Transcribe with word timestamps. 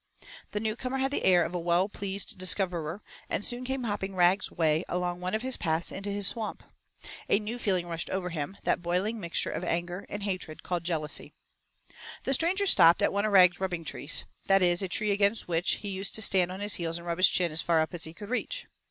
The 0.49 0.59
newcomer 0.59 0.97
had 0.97 1.11
the 1.11 1.23
air 1.23 1.45
of 1.45 1.53
a 1.53 1.59
well 1.59 1.87
pleased 1.87 2.39
discoverer 2.39 3.03
and 3.29 3.45
soon 3.45 3.63
came 3.63 3.83
hopping 3.83 4.15
Rag's 4.15 4.49
way 4.51 4.83
along 4.89 5.21
one 5.21 5.35
of 5.35 5.43
his 5.43 5.57
paths 5.57 5.91
into 5.91 6.09
his 6.09 6.25
Swamp. 6.25 6.63
A 7.29 7.37
new 7.37 7.59
feeling 7.59 7.85
rushed 7.85 8.09
over 8.09 8.31
him, 8.31 8.57
that 8.63 8.81
boiling 8.81 9.19
mixture 9.19 9.51
of 9.51 9.63
anger 9.63 10.07
and 10.09 10.23
hatred 10.23 10.63
called 10.63 10.85
jealousy. 10.85 11.33
The 12.23 12.33
stranger 12.33 12.65
stopped 12.65 13.03
at 13.03 13.13
one 13.13 13.25
of 13.25 13.31
Rag's 13.31 13.59
rubbing 13.59 13.85
trees 13.85 14.25
that 14.47 14.63
is, 14.63 14.81
a 14.81 14.87
tree 14.87 15.11
against 15.11 15.47
which 15.47 15.73
he 15.73 15.89
used 15.89 16.15
to 16.15 16.23
stand 16.23 16.51
on 16.51 16.61
his 16.61 16.73
heels 16.77 16.97
and 16.97 17.05
rub 17.05 17.19
his 17.19 17.29
chin 17.29 17.51
as 17.51 17.61
far 17.61 17.79
up 17.79 17.93
as 17.93 18.05
he 18.05 18.13
could 18.15 18.31
reach. 18.31 18.65